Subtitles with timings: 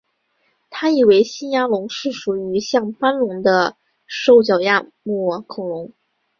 [0.71, 3.77] 他认为新牙龙是属于像斑龙的
[4.07, 5.93] 兽脚亚目恐龙。